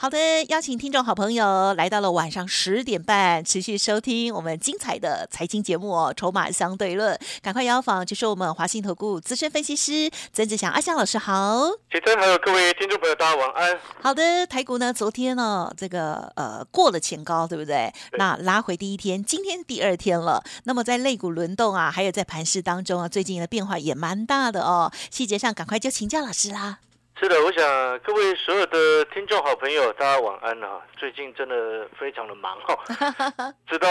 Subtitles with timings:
[0.00, 7.16] 好的，邀请听众好朋友来到了晚上十点半，持续收听我们精彩的财经节目哦，《筹码相对论》。
[7.42, 11.68] 赶快邀访，就是我们华信投顾资深分析师曾志祥阿祥老师，好。
[11.90, 13.76] 启真，还有各位听众朋友，大家晚安。
[14.00, 17.92] 好的，台股呢，昨天呢，这个呃过了前高，对不对？
[18.18, 20.44] 那拉回第一天，今天第二天了。
[20.62, 24.92] 那么在肋股轮动啊，还有在盘市当中啊，最近的变化也蛮大的哦。
[25.10, 26.78] 细节上，赶快就请教老师啦。
[27.20, 30.80] 是的，我想各位所有的听众好朋友，大家晚安啊！
[30.96, 32.78] 最近真的非常的忙哈，
[33.68, 33.88] 直到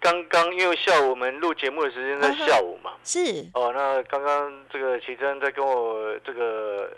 [0.00, 3.18] 刚刚因为下午我们录节目的时间在下午嘛， 是
[3.52, 6.90] 哦，那刚刚这个奇真在跟我这个。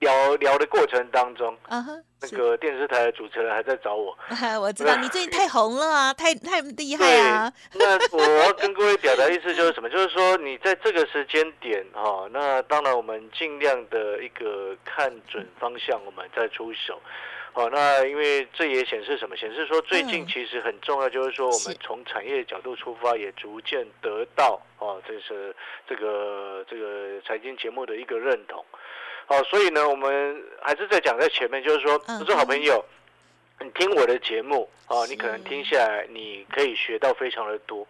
[0.00, 1.56] 聊聊的过程当中，
[2.20, 4.16] 那个电视台的主持人还在找我。
[4.60, 7.52] 我知道你最近太红了啊，太太厉害啊。
[7.74, 9.88] 那我要跟各位表达意思就是什么？
[9.90, 17.00] 就是说你在这个时间点哈，那当然我们尽量的一个看准方向，我们再出手。
[17.52, 19.36] 好，那因为这也显示什么？
[19.36, 25.54] 显示说最近其实很重要，就是说我们从产业角度出发，也逐渐得到哦，这是
[25.88, 28.64] 这个这个财经节目的一个认同。
[29.28, 32.82] 好，所以呢，我们还是在讲在前面，就是说，不是好朋友，
[33.60, 37.86] 你听我的节目啊，你可能听下来，你可以学到非常的多。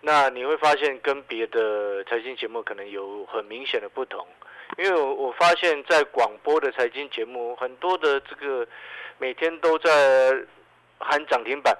[0.00, 4.26] 那你会发现跟别的财经节目可能有很明显的不同，
[4.76, 8.66] 因为我我发现，在广播的财经节目，很多的这个
[9.18, 10.34] 每天都在
[10.98, 11.78] 喊涨停板，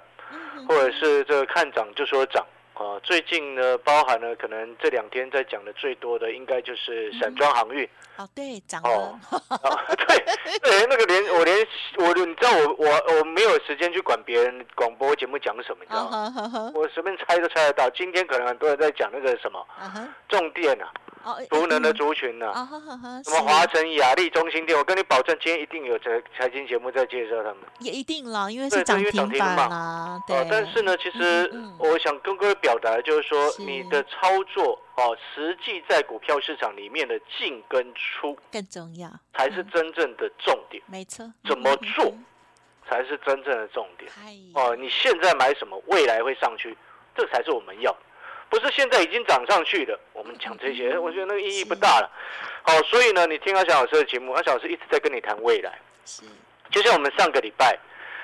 [0.65, 2.41] 或者是这个看涨就说涨。
[2.73, 7.87] 啊，最近呢，包含了可能这两天在讲的最多的，应该就是散装航运。
[8.17, 9.19] 哦，对，涨了。
[9.95, 10.17] 对，
[10.59, 11.67] 对，那个连我连
[11.97, 16.71] 我，你知道我我我没有时间去管别人广播节目讲什么，你知道吗？
[16.73, 17.89] 我随便猜都猜得到。
[17.91, 19.65] 今天可能很多人在讲那个什么
[20.27, 20.91] 重电啊。
[21.49, 22.51] 独能的族群呢？
[23.23, 24.77] 什么华晨、雅丽、中心店？
[24.77, 27.57] 我跟你保证，今天一定有财财经节目在介绍他们。
[27.79, 30.21] 也一定了，因为是涨停板啊。
[30.27, 30.45] 对。
[30.49, 40.83] 但是呢，其实我想跟各位表达的就是说，你的操作哦，实际在股票市场里面的进跟出更重要，才是真正的重点。
[40.87, 41.31] 没错。
[41.47, 42.13] 怎么做
[42.89, 44.11] 才是真正的重点？
[44.55, 46.77] 哦，你现在买什么，未来会上去，
[47.15, 47.95] 这才是我们要。
[48.53, 52.07] 不是现在已经涨上去的，我们讲这些，我觉得那个意义不大了。
[52.61, 55.73] 好，所以呢，你听阿小老师的节目，阿小老师一直在跟你谈未来。
[56.05, 56.21] 是，
[56.69, 57.75] 就像我们上个礼拜，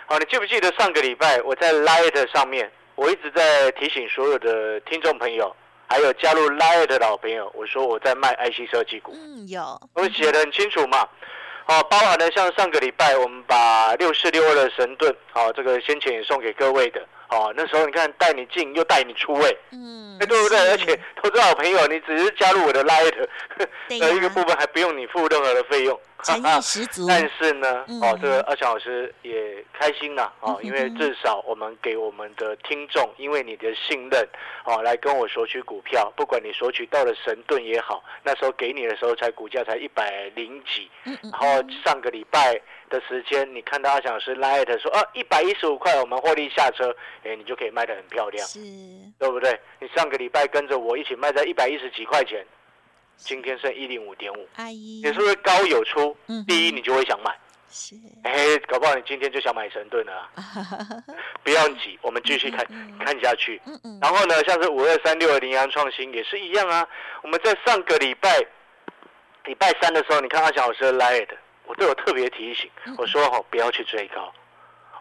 [0.06, 5.52] 好，你记不记得上个礼拜我在 Light 上面，我一直在提醒所有的听众朋友，
[5.88, 9.14] 还有加入 Light 的老朋友，我说我在卖 IC 设计股。
[9.16, 11.10] 嗯，有，我写的很清楚嘛。
[11.66, 17.04] 好，包含了像上个礼拜我们把六四六二的神盾，好，这个先前也送给各位的。
[17.30, 20.58] 哦，那时候你看带你进又带你出位，嗯，哎，对不对？
[20.72, 23.14] 而且投资好朋友，你只是加入我的 Light
[24.00, 27.06] 的一个部分，还不用你付任何的费用， 诚意十足。
[27.08, 34.28] 但是呢，哦，这个二强老师也开心呐啊，因为至少我们给我们的听众，因为你的信任，
[34.66, 41.48] 哦，来跟我索取股票，不管你索取到了神盾也好，那时候给你的时候才股价才一百零几，然后
[41.84, 42.60] 上个礼拜。
[42.90, 46.90] 的时间，你看到阿翔老师拉的说啊，一百一十五块，我们获利下车，
[47.24, 48.60] 哎，你就可以卖的很漂亮，是，
[49.20, 49.60] 对不对？
[49.80, 52.44] 你上个礼拜跟着我一起卖在一百一十几块钱，
[53.20, 56.16] 今天剩一零五点五，阿姨，你是不是高有出？
[56.28, 57.38] 嗯，第一你就会想买，
[57.70, 60.30] 是，哎，搞不好你今天就想买神盾了，
[61.44, 62.66] 不要急，我们继续看
[63.04, 63.62] 看下去。
[63.66, 66.88] 嗯嗯，然后呢，像是五二三六的羚羊创新也是一样啊，
[67.22, 68.40] 我们在上个礼拜
[69.46, 71.38] 礼拜三的时候，你看阿翔老师来的。
[71.66, 74.34] 我都有特别提醒，我说哦不要去追高，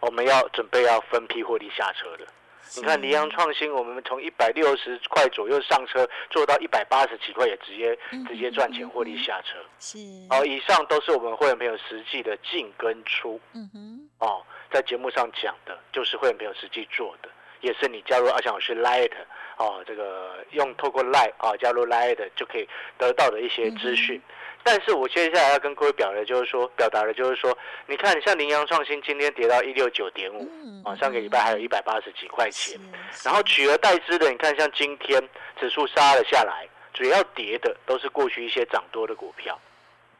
[0.01, 2.27] 我们要准备要分批获利下车了。
[2.75, 9.57] 你看羚羊创新，我们从一百六十块左右上车，做到一百八十几块也直接直接赚钱获利下车。
[9.79, 9.97] 是，
[10.29, 13.39] 哦，以上都是我们会员朋友实际的进跟出。
[13.53, 17.29] 嗯哼，哦，在节目上讲的就是会员朋友实际做的，
[17.61, 19.11] 也是你加入阿强老师 Light
[19.57, 22.67] 哦，这个用透过 Light 啊加入 Light 就可以
[22.97, 24.21] 得到的一些资讯。
[24.63, 27.57] 但是我接下来要跟各位表的，就是说，表达的，就是说，
[27.87, 30.47] 你看，像羚羊创新今天跌到一六九点五，
[30.83, 32.79] 啊，上个礼拜还有一百八十几块钱，
[33.23, 35.21] 然后取而代之的，你看，像今天
[35.59, 39.59] 指数杀了下来，主要跌的都是过去一些涨多的股票，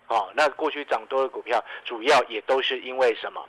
[0.08, 3.46] 哦，那过去涨多的股票，主要也都是因为什么？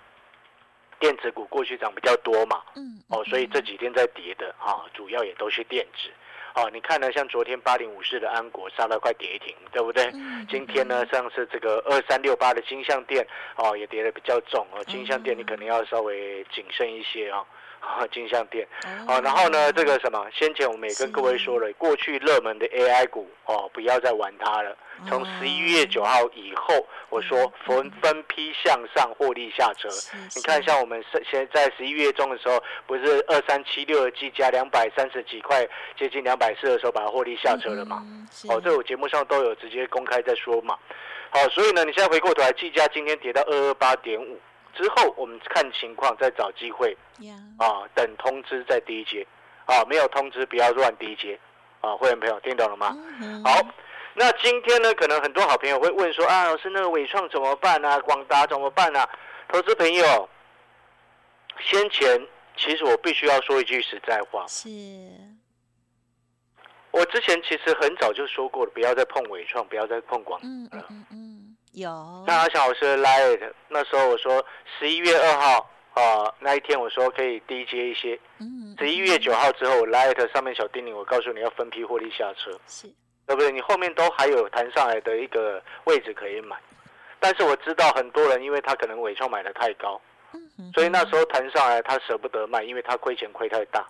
[0.98, 6.10] 电子股过去涨比较多嘛，嗯，哦，所以这几天在跌的，啊，主要也都是电子。
[6.54, 10.10] 哦，你看呢，像昨天八零五四的安国杀了快跌停，对不对？
[10.48, 13.26] 今天呢，像是这个二三六八的金象店
[13.56, 14.82] 哦，也跌得比较重哦。
[14.84, 17.46] 金象店你可能要稍微谨慎一些哦。
[17.80, 18.66] 啊，金像店，
[19.08, 24.76] 哦，然后呢，这个什么，先前我们也跟各位说了，过去热门的 AI 股，哦，不要再玩它了。
[25.08, 29.88] 从十一月九号以后，我说分分批向上获利下车。
[30.36, 35.66] 你看，像我们现现在十一月中的时候，不是二三七六的计价两百三十几块，
[35.98, 38.04] 接近两百四的时候，把它获利下车了嘛？
[38.48, 40.76] 哦，这我节目上都有直接公开在说嘛。
[41.30, 44.38] 好，所以呢，你现在回过头来，计价今天跌到二二八点五。
[44.74, 46.96] 之后我们看情况再找机会，
[47.58, 49.26] 啊，等通知再低接，
[49.66, 51.38] 啊，没有通知不要乱低接，
[51.80, 52.96] 啊，会员朋友听懂了吗？
[53.44, 53.60] 好，
[54.14, 57.98] 那今天呢，可能很多好朋友会问说，啊，老师那个伟创怎么办啊？
[58.00, 59.08] 广达怎么办啊？
[59.48, 60.28] 投资朋友，
[61.60, 62.26] 先前
[62.56, 64.68] 其实我必须要说一句实在话，是，
[66.90, 70.40] 我之前其实很早就说过了，不要再碰伟创，不要再碰广
[70.70, 70.88] 达了。
[71.80, 74.44] 有，那阿翔老师 light 那时候我说
[74.78, 82.86] 十一月二号啊那一天我说可以低接一些，嗯，十一月九号之后 light 上面小叮咛我告诉你要分批获利下车，是，
[83.26, 83.50] 对不对？
[83.50, 86.56] 你后面都还有弹上来的一个位置可以买，
[87.18, 90.00] 但是我知道很多人因为他可能尾创买的太高，
[90.74, 93.86] 所以那时候弹上来他舍不得卖，因为他亏钱亏太大。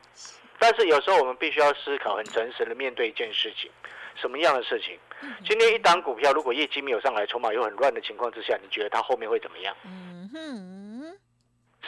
[0.58, 3.70] 但是有时候我们必须要思考，很诚实的面对一件事情，
[4.14, 4.98] 什么样的事情？
[5.44, 9.76] 今天一档股票如果业绩没有上来，筹码又很乱的情况之下，你觉得它后面会怎么样？
[9.84, 11.18] 嗯哼，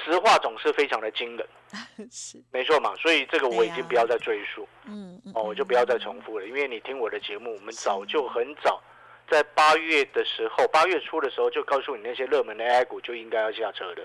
[0.05, 1.47] 实话总是非常的惊人，
[2.11, 2.43] 是。
[2.51, 2.95] 没错嘛。
[2.97, 8.83] 所以这个我已经不要再赘述，嗯，哦，我就不要再重复了，因为你听我的节目，我们早就很早
[9.29, 14.03] 在八月的时候，八月初的时候就告诉你那些热门的 AI 股就应该要下车的，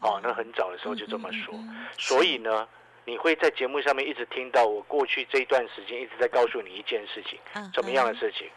[0.00, 1.54] 哦，那很早的时候就这么说，
[1.98, 2.66] 所以呢。
[3.04, 7.38] 你会在节目上面一直听到我过去这一段时间一直在告诉你一件事情，
[7.72, 8.48] 怎么样的事情？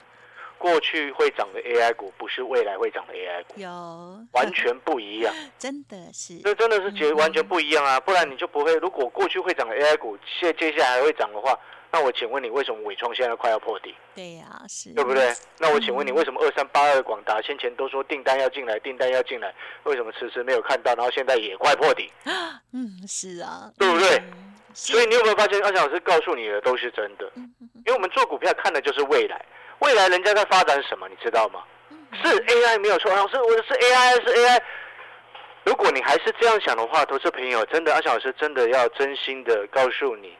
[0.57, 7.99] 过去会涨的 AI 股不是未来会涨的 AI 股，有完全不一样， 真的是，这真的是结完全不一样啊！
[7.99, 11.57] 不然你就不会，如果过去会涨的 AI 股现接下来还会涨的话。
[11.91, 13.95] 那我请问你，为什么伟创现在快要破底？
[14.13, 15.33] 对呀，是，对不对？
[15.57, 19.53] 那我请问你，为什么二三八二的广达先前都说订单要进来，订单要进来，
[19.83, 20.93] 为什么迟迟没有看到？
[20.95, 22.11] 然后现在也快破底？
[22.73, 24.21] 嗯，是啊，对不对？
[24.73, 27.31] 所以你有没有发现，阿强老师告诉你的都是真的？
[27.35, 29.43] 因为我们做股票看的就是未来，
[29.79, 31.63] 未来人家在发展什么，你知道吗？
[32.21, 34.61] 是 AI 没有错，老师，我是 AI，是 AI。
[35.63, 40.37] 如果你还是这样想的话，投资朋友真的，阿强老师真的要真心的告诉你。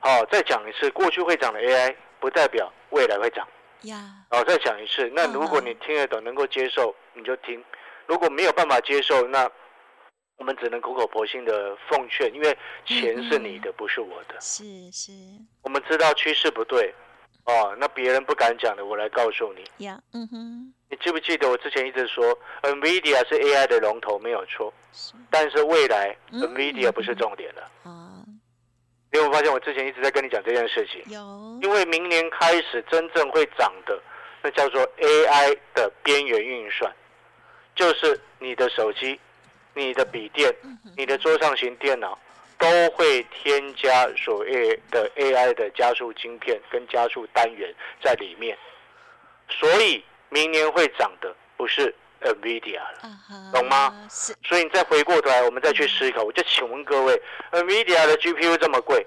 [0.00, 3.46] 好，再讲一次，过去会涨的 AI 不代表未来会涨。
[3.82, 3.96] 呀，
[4.30, 7.60] 好，再讲一次，那如果你听得懂，能够接受，你就听；
[8.06, 9.50] 如果没有办法接受，那
[10.36, 14.40] 我们只能苦口婆心的奉劝，因为钱是你的，不是我的。
[14.40, 15.12] 是是。
[15.62, 16.94] 我们知道趋势不对，
[17.44, 19.84] 哦，那别人不敢讲的，我来告诉你。
[19.84, 20.74] 呀，嗯哼。
[20.90, 24.72] 你记不记得我之前一直说，NVIDIA 是 AI 的龙头，没有错。
[25.30, 27.70] 但是未来，NVIDIA 不是重点了。
[29.10, 31.02] 你有发现我之前一直在跟你讲这件事情？
[31.06, 33.98] 有，因为明年开始真正会涨的，
[34.42, 36.92] 那叫做 AI 的边缘运算，
[37.74, 39.18] 就是你的手机、
[39.74, 40.54] 你的笔电、
[40.96, 42.18] 你的桌上型电脑，
[42.58, 48.58] 都会添加所谓的 AI 的加速晶片跟加速单元在里面，
[49.48, 51.94] 所以明年会涨的不是。
[52.22, 53.94] NVIDIA 了，懂吗？
[54.08, 56.22] 所以你再回过头来，我们再去思考。
[56.22, 57.22] 我就请问各位
[57.52, 59.06] ，NVIDIA 的 GPU 这么贵，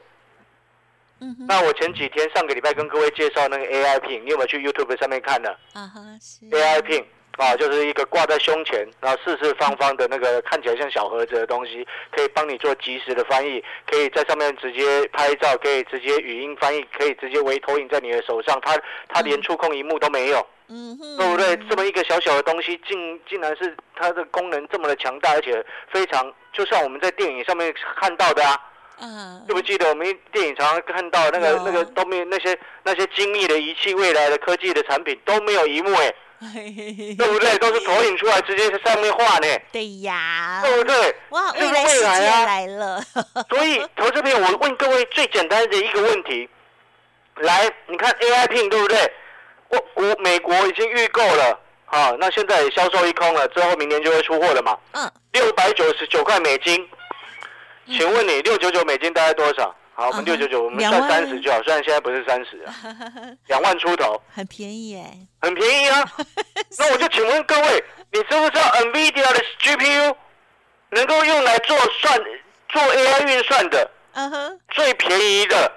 [1.48, 5.50] 那我前几天上个礼拜跟各位介绍那个 AI Pin，你有没有去 YouTube 上面看呢？
[5.74, 7.06] 啊哈，是 AI Pin
[7.38, 18.78] 啊，就是一个挂在胸前，然后四四方方的那个看起来像小盒子的东西，可以帮你做及时的翻译，可以在上面直接拍照，可以直接语音翻译，可以直接微投影在你的手上，它
[19.10, 20.46] 它连触控荧幕都没有。
[20.74, 21.58] 嗯，对不对？
[21.70, 28.58] 这么一个小小的东西，竟竟然是它的功能这么的强大，而且非常，就像我们在电影上面看到的啊。
[29.02, 29.44] 嗯。
[29.48, 36.14] 记不记得我们电影常常看到那个那个都没有那些那些精密的仪器，未来的科技的产品都没有一幕哎，
[37.18, 37.58] 对不对？
[37.60, 39.48] 都是投影出来，直接在上面画呢。
[39.72, 40.62] 对呀。
[40.64, 41.16] 对不对？
[41.30, 43.02] 哇，未来世界来了。
[43.50, 46.50] 所以投资朋友，我问各位最简单的一个问题，
[47.36, 49.14] 来，你看 AI Pin 对不对？
[49.70, 54.78] 我国美国已经预购了，好，那现在也销售一空了，之后明年就会出货了嘛？
[54.94, 56.90] 嗯，六百九十九块美金，
[57.88, 59.74] 请问你六九九美金大概多少？
[60.02, 62.74] 好，我们六九九，我们算三十就好，虽然现在不是三十啊，
[63.46, 66.12] 两万出头，很便宜哎，很便宜啊。
[66.80, 70.16] 那我就请问各位，你知不知道 NVIDIA 的 GPU
[70.90, 72.20] 能够用来做算
[72.70, 73.92] 做 AI 运算的？
[74.14, 75.72] 嗯哼，最便宜的。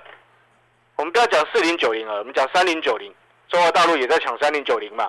[0.96, 3.12] 我们不要讲四零九零了，我们讲三零九零，
[3.50, 5.04] 中国大陆也在抢三零九零嘛。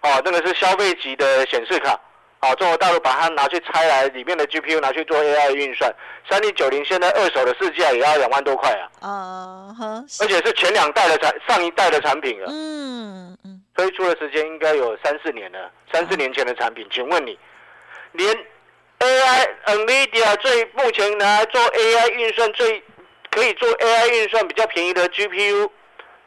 [0.00, 2.00] 哦，那个是消费级的显示卡。
[2.46, 5.92] 哦，中国大陆把它拿去拆来，里面的 GPU 拿去做 AI 运算。
[6.30, 8.88] 三零九零现在二手的市价也要两万多块啊。
[9.00, 10.04] 啊哈。
[10.20, 12.46] 而且是前两代的产，上一代的产品了。
[12.50, 13.62] 嗯嗯。
[13.74, 16.86] 推出的时间应该有三四年了，三四年前的产品。
[16.90, 17.38] 请问你，
[18.12, 18.34] 连
[19.00, 22.82] AI NVIDIA 最目前拿来做 AI 运算最
[23.30, 25.68] 可以做 AI 运算比较便宜的 GPU，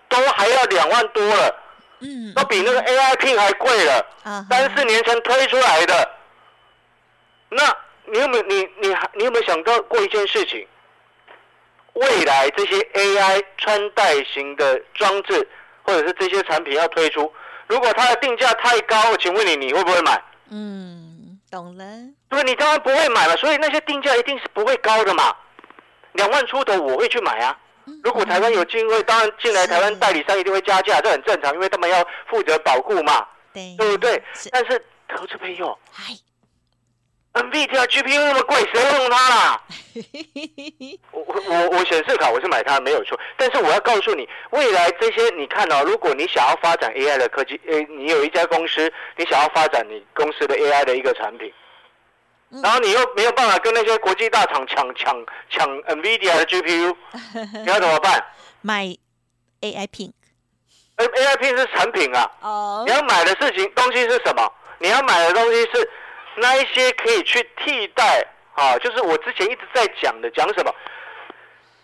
[0.09, 1.55] 都还要两万多了。
[1.99, 4.05] 嗯，都比那个 AI Pin 还贵了。
[4.23, 6.09] 啊，三四年前推出来的。
[7.49, 7.75] 那
[8.05, 10.67] 你有没有你你你有没有想到过一件事情？
[11.93, 15.45] 未来这些 AI 穿戴型的装置
[15.83, 17.33] 或者是这些产品要推出，
[17.67, 20.23] 如果它的定价太高，请问你你会不会买？
[20.49, 21.83] 嗯，懂了。
[22.29, 23.35] 对，你当然不会买了。
[23.37, 25.35] 所以那些定价一定是不会高的嘛。
[26.13, 27.57] 两万出头我会去买啊。
[28.03, 34.21] 如果台湾有机会，当然进来台湾代理商一定会加价，这很正常，因为他们要负责保护嘛，对不对？
[34.51, 35.77] 但是投资朋友
[37.33, 39.61] ，NVIDIA GPU 那么贵，谁用它啦？
[41.11, 51.51] 我我我我显示卡我是买它没有错，但是我要告诉你，未来这些你看哦，如果你想要发展 AI 的科技，诶，你有一家公司，你想要发展你公司的 AI 的一个产品。
[52.63, 56.95] 然后你又没有办法跟那些国际大厂抢抢抢 NVIDIA 的 GPU，
[57.63, 58.23] 你要怎么办？
[58.61, 58.85] 买
[59.61, 60.11] AI Pin。
[60.97, 62.29] AI Pin 是产品啊。
[62.41, 62.83] 哦。
[62.87, 64.51] 你要买的事情东西是什么？
[64.79, 65.89] 你要买的东西是
[66.37, 68.25] 那一些可以去替代
[68.55, 70.73] 啊，就是我之前一直在讲的，讲什么？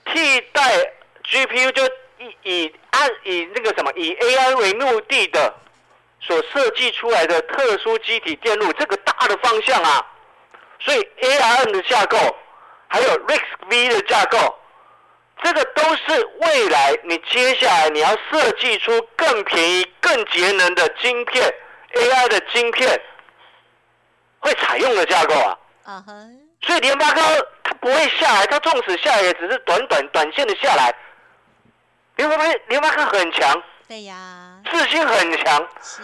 [0.05, 0.93] 替代
[1.23, 1.83] GPU 就
[2.19, 5.53] 以以按以那个什么以 AI 为目的的
[6.21, 10.05] 所设计出来的特殊机体电路，这个大的方向啊。
[10.79, 12.17] 所以 ARM 的架构，
[12.87, 14.57] 还有 RISC-V 的架构，
[15.43, 21.53] 这个都是未来你接下来你要设计出更便宜、更节能的晶片
[21.93, 23.01] ，AI 的晶片
[24.39, 25.57] 会采用的架构啊。
[25.85, 26.03] 啊
[26.61, 27.21] 所以联发科
[27.63, 30.93] 它不会下来，它纵使下来也只是短短短线的下来。
[32.15, 35.67] 联发科联发科很强，对呀，自信很强。
[35.83, 36.01] 是。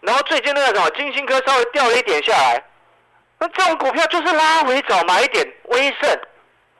[0.00, 2.64] 然后最近那个什么金星科稍微掉了一点下来。
[3.42, 6.20] 那这种股票就是拉回早买一点，威盛，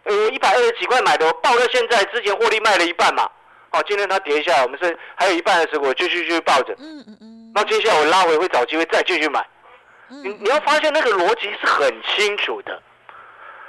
[0.04, 3.28] 呃，一百二十几块买的，我抱到现在，之前获利卖了一半嘛，
[3.70, 9.44] 好，今天它跌下来，我们是还有一半的时候，我继续继续抱着，嗯嗯嗯，那接下来我拉回会找机会再继续买，
[10.06, 12.80] 你你要发现那个逻辑是很清楚的，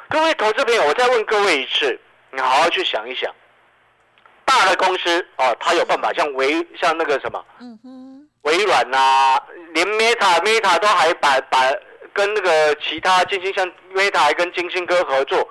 [0.10, 3.34] 各位投资朋友，我再问各位一次，你好好去想一想，
[4.46, 9.42] 大的公司哦，它有办法像微像那个什么，嗯哼，微软呐，
[9.74, 11.60] 连 Meta Meta 都还把把。
[12.14, 15.50] 跟那个其他金星像 Meta 还跟金星哥合作，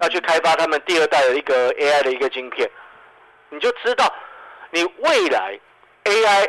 [0.00, 2.70] 要去开发他们第二代的一个 AI 的一个晶片，
[3.50, 4.12] 你就知道，
[4.70, 5.58] 你未来
[6.04, 6.48] AI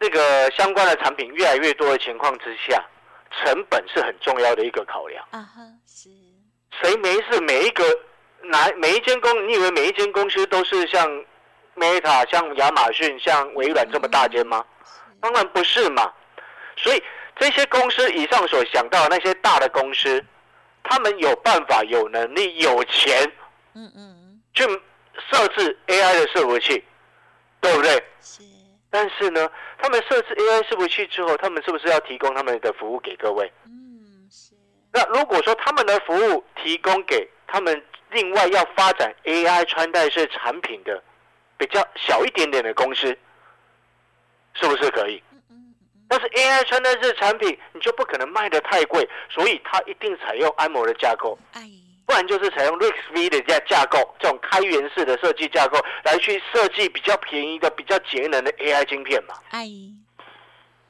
[0.00, 2.82] 这个相关的产品越来越多的情况之下，
[3.30, 5.22] 成本是很重要的一个考量。
[5.30, 6.08] 啊哈，是。
[6.80, 7.38] 谁没事？
[7.42, 7.84] 每一个
[8.44, 11.06] 哪每一间公，你以为每一间公司都是像
[11.76, 14.64] Meta、像亚马逊、像微软这么大间吗？
[15.20, 16.10] 当然不是嘛。
[16.76, 17.02] 所以。
[17.36, 20.24] 这些公司以上所想到的那些大的公司，
[20.82, 23.30] 他们有办法、有能力、有钱，
[23.74, 24.64] 嗯嗯，去
[25.30, 26.84] 设置 AI 的伺服器，
[27.60, 28.02] 对不对？
[28.20, 28.42] 是。
[28.90, 33.52] 但是呢，他们设置 AI 伺服器之后，他们是不是要提供他们的服务给各位？
[33.66, 34.54] 嗯，是。
[34.92, 41.02] 那如果说他们的服务提供给他们另外要发展 AI 穿戴式产品的
[41.58, 43.06] 比较小一点点的公司，
[44.54, 45.20] 是不是可以？
[46.08, 51.38] 但是 AI 穿戴式产品，你就不可能卖的太贵，所以它一定采用安摩的架构，
[52.06, 59.34] 不然就是采用 RISC-V 的架架构，这种开源式的设计架构来去设计比较便宜的、比较节能的 AI 晶片嘛。
[59.50, 59.94] 哎，你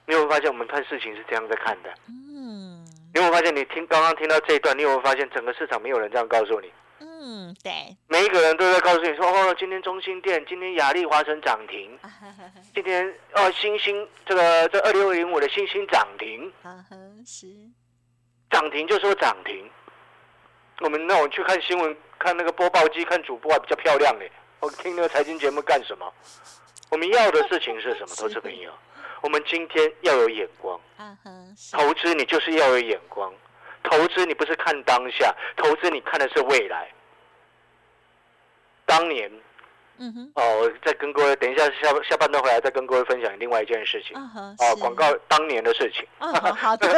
[0.09, 1.91] 有没有发现我们看事情是这样在看的？
[2.09, 6.73] 嗯，你有没有发现你听刚刚听到这一段，你有没有发现整个市场没有人这样告诉你？
[7.21, 11.97] 嗯，对，每一个人都在告诉你说，哦，今天中心店，今天雅丽华城涨停，
[12.75, 16.53] 今天哦，星星这个这二六零五的星星涨停，
[17.25, 17.47] 是
[18.51, 19.71] 涨停就说涨停。
[20.81, 24.29] 我们那我去看新闻，看那个播报机，看主播还比较漂亮哎。
[24.61, 26.13] 我听那个财经节目干什么？
[26.91, 28.15] 我们要的事情是什么？
[28.19, 28.73] 投资朋友，
[29.23, 30.79] 我们今天要有眼光，
[31.73, 33.33] 投资你就是要有眼光，
[33.85, 36.91] 投资你不是看当下，投资你看的是未来。
[38.97, 39.29] 当年，
[39.99, 44.17] 嗯哼，哦，我再跟各位等一下下下半段回来再跟各位分享另外一件事情，
[44.59, 46.89] 哦，广告当年的事情，好的，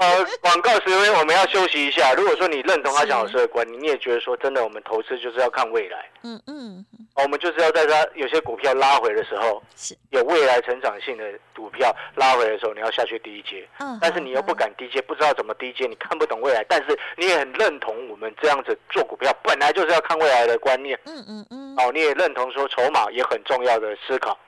[0.00, 2.14] 呃， 广告时间我们要休息一下。
[2.14, 6.84] 如果说你认同阿强老师的观念，你也觉得说真的，我们投资就是要看未来，嗯嗯。
[7.16, 13.66] 我们就是要在它有些股票拉回的时候，是有未来成长性的股票拉回的时候，你要下去低阶。
[13.78, 20.98] 嗯，但是你又不敢低阶，不知道怎么低阶，你看不懂未来，但是你也很认同我们这样子做股票，本来就是要看未来的观念。
[21.06, 21.74] 嗯嗯嗯。
[21.78, 24.38] 哦，你也认同说筹码也很重要的思考，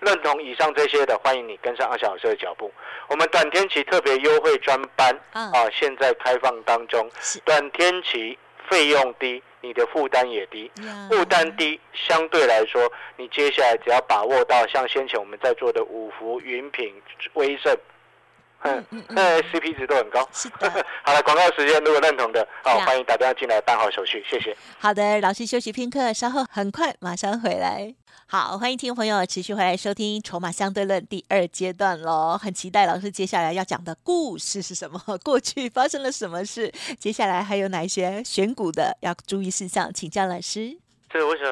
[0.00, 2.72] 认同以上这些的，欢迎你跟上阿小老师的脚步。
[3.08, 7.10] 我们短天期特别优惠专班啊，现在开放当中，
[7.44, 8.38] 短天期
[8.68, 9.42] 费用低。
[9.60, 10.70] 你的负担也低，
[11.10, 16.94] 负担低，相对来说，你接下来只要把握到像先前我们在做的五福、云品、
[17.32, 17.76] 威盛，
[18.62, 20.28] 嗯嗯，那 CP 值都很高。
[20.32, 20.68] 是的。
[21.04, 24.56] 好了，广告时间，如果认同的， 好，欢迎打电话进来办好手续，谢谢。
[24.78, 27.94] 好的，老师休息片刻，稍后很快马上回来。
[28.26, 35.00] 好，欢迎听众朋友持续回来收听《筹码相对论》第二阶段喽，很期待老师接下来要讲的故事是什么？
[35.24, 36.70] 过去发生了什么事？
[36.98, 39.90] 接下来还有哪一些选股的要注意事项？
[39.94, 40.76] 请教老师。
[41.08, 41.46] 这我想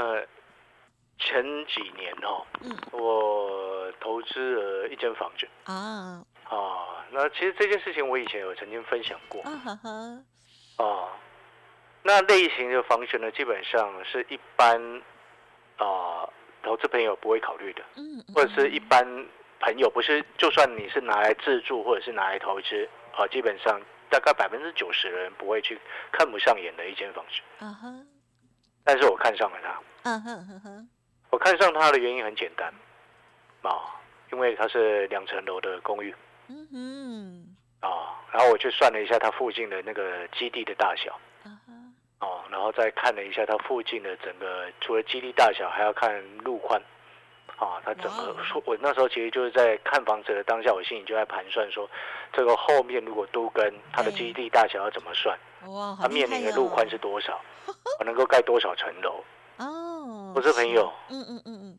[1.19, 9.43] 前几年哦，嗯，我投资了一间房子啊啊，那其实这件事情我以前有曾经分享过。
[9.43, 10.25] 啊哈哈。
[10.85, 11.09] 啊，
[12.03, 15.03] 那类型的房子呢，基本上是一般
[15.79, 16.29] 啊。
[16.63, 19.05] 投资朋友不会考虑的，嗯，或者是一般
[19.61, 28.09] 朋友，不是就算你是拿来自住或者是拿来投资，啊，基本上大概百分之九十的人不会去看不上眼的一间房子，嗯哼，
[28.83, 30.89] 但是我看上了它，嗯哼哼哼，
[31.31, 32.75] 我看上它的原因很简单，
[33.63, 36.13] 啊，因为它是两层楼的公寓，
[36.49, 41.19] 嗯哼，啊，然后我去算了一下它附近的那个基地的大小。
[42.19, 46.81] 哦，然后再看了一下它附近的整个，除了基地大小，还要看路宽。
[47.57, 48.37] 啊，它整个，
[48.67, 51.89] 我那时候其实就是在看房子的当下，我心里就在盘算说，
[52.33, 55.39] 这个后面如果都跟它的基地大小要怎么算？
[55.67, 57.41] 哇，它面临的路宽是多少？
[57.99, 59.25] 我能够盖多少层楼？
[59.59, 60.93] 哦，我是朋友。
[61.09, 61.79] 嗯嗯嗯嗯，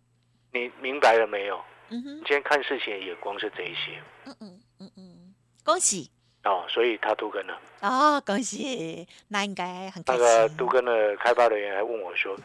[0.51, 1.63] 你明白了没有？
[1.89, 4.02] 嗯哼，今天看事情的眼光是这一些。
[4.26, 6.10] 嗯嗯嗯嗯，恭喜。
[6.43, 10.23] 哦，所以他都跟了哦，恭喜，那应该很开心。
[10.23, 12.38] 那个都跟的开发人员还问我说：“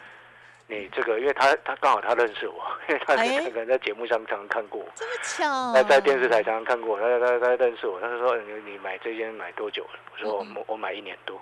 [0.67, 5.73] 你这个，因为他他刚好他认识我， 因为他可能在节目上常常看过，这么巧。
[5.73, 9.99] 他在电视台常常看过，他他他认识我，他就说你你买这间买多久了？
[10.11, 11.41] 我说我我买一年多，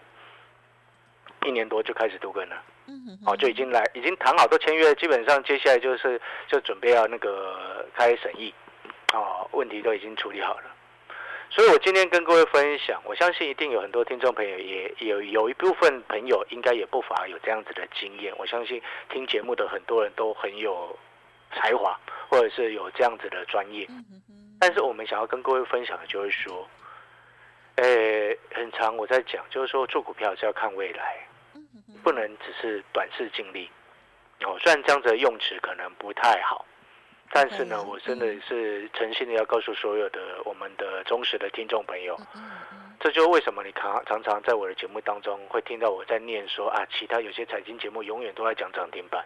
[1.46, 2.81] 一年多就开始都跟了，嗯
[3.26, 8.54] 哦，就已经来，已经谈好都签约，基本上接下来就是就准备要那个开审议，
[9.14, 10.64] 哦，问题都已经处理好了。”
[11.54, 18.34] 所以，我今天跟各位分享，我相信一定有很多听众朋友，也有有一部分朋友应该也不乏有这样子的经验。
[18.38, 20.98] 我相信听节目的很多人都很有
[21.54, 23.86] 才华，或者是有这样子的专业。
[24.62, 26.66] 但是，我们想要跟各位分享的，就是说，
[27.76, 27.84] 呃，
[28.54, 31.18] 很长我在讲，就是说做股票是要看未来，
[32.04, 33.70] 不能只是短视尽力。
[34.44, 36.66] 哦，虽然这样子的用词可能不太好。
[37.34, 42.20] 但是呢，我真的是诚心的要告诉所有的我们的忠实的听众朋友，
[43.00, 49.24] 这就为什么你常常常在我的节目当中会听到我在念说啊，其他有些财经节目永远都在讲涨停板，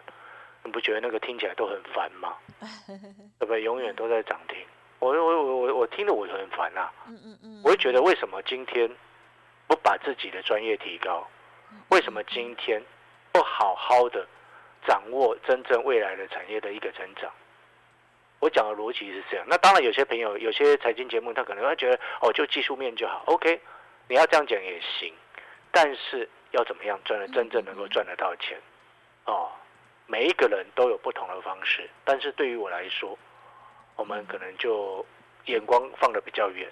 [0.62, 2.36] 你不觉得那个听起来都很烦吗？
[3.40, 3.62] 对不对？
[3.62, 4.56] 永远都在涨停，
[5.00, 6.92] 我我我我我听了我很烦啊。
[7.08, 8.88] 嗯嗯嗯，我会觉得为什么今天
[9.66, 11.26] 不把自己的专业提高？
[11.88, 12.82] 为什么今天
[13.32, 14.26] 不好好的
[14.86, 17.30] 掌握真正未来的产业的一个成长？
[18.38, 23.58] 我讲的逻辑是这样，那当然有些朋友有些财经节目，他可能会觉得哦，就技术面就好，OK，
[24.08, 25.12] 你要这样讲也行，
[25.70, 28.60] 但是要怎么样赚的真正能够赚得到钱？
[29.24, 29.50] 哦，
[30.06, 33.18] 每一个人都有不同的方式，但是对于我来说，
[33.96, 35.04] 我们可能就
[35.46, 36.70] 眼光放的比较远，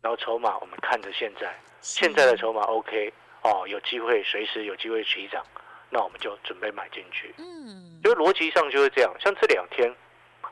[0.00, 5.44] 然后筹码我们看着现在，现在的筹码 OK，哦，有机会随时有机会起涨，
[5.90, 7.34] 那我们就准备买进去。
[7.38, 9.94] 嗯，因为逻辑上就是这样，像这两天。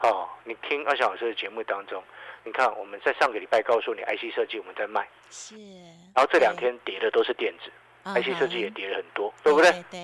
[0.01, 2.03] 哦，你听阿翔老师的节目当中，
[2.43, 5.57] 你看我们在上个礼拜告诉你 IC 设计我们在卖，是，
[6.15, 7.71] 然后这两天跌的都是电子
[8.05, 9.71] ，IC 设计也跌了很多，对不对？
[9.91, 10.01] 对。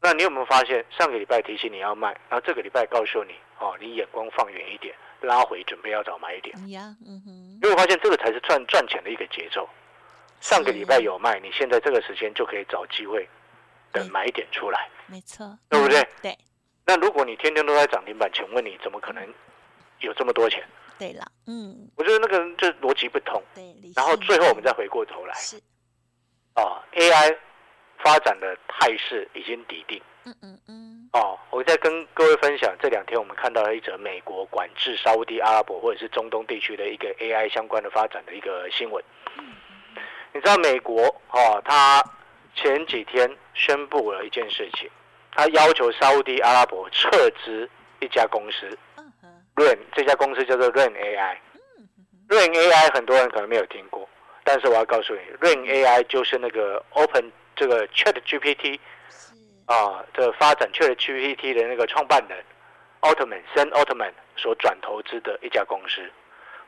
[0.00, 6.56] 那你有没有发现上个礼拜提醒你要卖，然后这个礼拜告诉你，哦，你眼光放远一点，拉回准备要找买点。
[6.70, 7.58] 呀，嗯哼。
[7.62, 9.68] 有没有发现这个才是赚赚钱的一个节奏？
[10.40, 13.28] 上个礼拜有卖，你现在这个时间就可以找机会
[13.92, 16.06] 等买点出来，没错，对不对？
[16.22, 16.38] 对。
[16.84, 19.34] 那如果你天天都在涨停板，请问你怎么可能
[20.00, 20.62] 有这么多钱？
[20.98, 23.42] 对了，嗯，我觉得那个就逻辑不通。
[23.54, 25.60] 对，然后最后我们再回过头来，是
[26.54, 27.36] 啊，AI
[27.98, 30.00] 发展的态势已经底定。
[30.24, 31.08] 嗯嗯嗯。
[31.12, 39.02] 哦，我在跟各位分享，这两天我们看到了一则美国管制沙地阿拉伯或者是中东地区的一个 AI 相关的发展的一个新闻。
[40.36, 42.04] 你知道美国哦，他
[42.54, 44.90] 前几天宣布了一件事情。
[45.32, 47.10] 他要求沙地阿拉伯撤
[47.42, 47.66] 资
[48.00, 48.78] 一家公司
[49.54, 51.36] ，Rain 这家公司叫做 Rain AI。
[52.28, 54.06] Rain AI 很多人可能没有听过，
[54.44, 58.78] 但是我要告诉你，Rain AI 就是那个 Open 这个 Chat GPT
[59.64, 62.44] 啊，的发展 Chat GPT 的那个创办人
[63.00, 66.02] 奥特曼森奥特曼所转投资的一家公司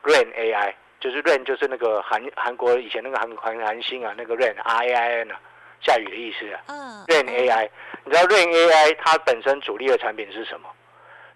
[0.03, 5.39] ，Rain AI 就是 Rain 就是那个韩韩国以前那个韩韩韩星啊，那个 Rain R A I N 啊。
[5.81, 6.59] 下雨的意思啊。
[6.67, 7.05] 嗯。
[7.05, 7.69] Rain AI，
[8.03, 10.69] 你知道 Rain AI 它本身主力的产品是什么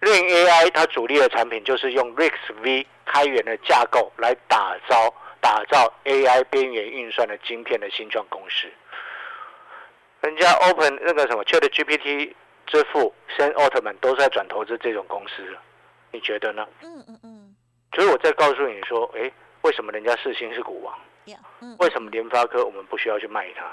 [0.02, 8.67] ？Rain AI 它主力的产品就是用 RIX V 开源的架构来打造打造 AI 边缘运算的晶片的新创公司。
[10.19, 12.34] 人家 Open 那个什么 Chat GPT
[12.65, 15.60] 之父森奥特曼都是在转投资这种公司了，
[16.12, 16.67] 你觉得呢？
[16.82, 17.56] 嗯嗯嗯。
[17.95, 19.32] 所以我再告诉你说，哎，
[19.63, 20.97] 为什么人家四星是股王？
[21.80, 23.65] 为什么联发科我们不需要去卖它？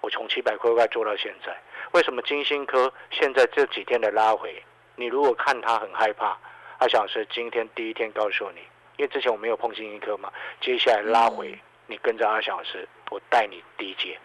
[0.00, 1.54] 我从七百块块做到现在，
[1.92, 4.62] 为什么金星科现在这几天的拉回？
[4.96, 6.36] 你如果看它很害怕，
[6.78, 8.60] 阿小是今天第一天告诉你，
[8.96, 14.18] 因为之前我没有碰金星科嘛，接下来拉回，你跟着阿小师，我带你低接。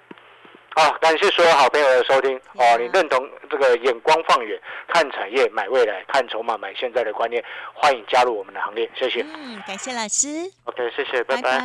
[0.76, 9.26] 好，感谢所有好朋友的收听哦，你认同这个眼光放远，看产业买未来，看筹码买现在的观念，欢迎加入我们的行列，谢谢。
[9.36, 10.28] 嗯，感谢老师。
[10.66, 11.60] OK，谢谢，拜拜。